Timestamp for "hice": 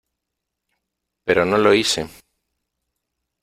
1.75-2.09